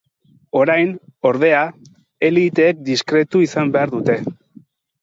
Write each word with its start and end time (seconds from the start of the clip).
Orain, 0.61 0.95
ordea, 1.31 1.61
eliteek 2.31 2.83
diskretu 2.89 3.47
izan 3.51 3.79
behar 3.79 3.97
dute. 3.99 4.19